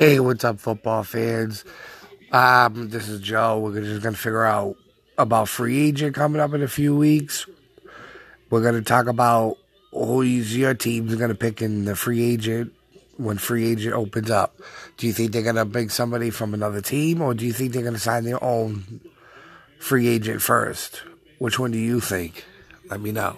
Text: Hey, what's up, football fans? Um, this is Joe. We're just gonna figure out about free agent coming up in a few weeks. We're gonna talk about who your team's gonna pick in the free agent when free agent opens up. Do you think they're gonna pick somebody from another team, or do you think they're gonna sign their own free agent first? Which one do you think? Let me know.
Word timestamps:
Hey, 0.00 0.18
what's 0.18 0.44
up, 0.44 0.58
football 0.58 1.02
fans? 1.02 1.62
Um, 2.32 2.88
this 2.88 3.06
is 3.06 3.20
Joe. 3.20 3.58
We're 3.58 3.82
just 3.82 4.02
gonna 4.02 4.16
figure 4.16 4.46
out 4.46 4.76
about 5.18 5.50
free 5.50 5.88
agent 5.88 6.14
coming 6.14 6.40
up 6.40 6.54
in 6.54 6.62
a 6.62 6.68
few 6.68 6.96
weeks. 6.96 7.44
We're 8.48 8.62
gonna 8.62 8.80
talk 8.80 9.08
about 9.08 9.58
who 9.92 10.22
your 10.22 10.72
team's 10.72 11.16
gonna 11.16 11.34
pick 11.34 11.60
in 11.60 11.84
the 11.84 11.94
free 11.94 12.22
agent 12.22 12.72
when 13.18 13.36
free 13.36 13.70
agent 13.70 13.92
opens 13.94 14.30
up. 14.30 14.58
Do 14.96 15.06
you 15.06 15.12
think 15.12 15.32
they're 15.32 15.42
gonna 15.42 15.66
pick 15.66 15.90
somebody 15.90 16.30
from 16.30 16.54
another 16.54 16.80
team, 16.80 17.20
or 17.20 17.34
do 17.34 17.44
you 17.44 17.52
think 17.52 17.74
they're 17.74 17.82
gonna 17.82 17.98
sign 17.98 18.24
their 18.24 18.42
own 18.42 19.02
free 19.78 20.08
agent 20.08 20.40
first? 20.40 21.02
Which 21.36 21.58
one 21.58 21.72
do 21.72 21.78
you 21.78 22.00
think? 22.00 22.46
Let 22.88 23.02
me 23.02 23.12
know. 23.12 23.36